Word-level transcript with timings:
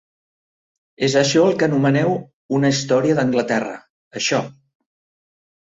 És 1.07 1.17
això 1.21 1.43
el 1.49 1.53
que 1.59 1.67
anomeneu 1.67 2.15
una 2.61 2.73
Història 2.77 3.21
d'Anglaterra, 3.21 3.79
això. 4.23 4.43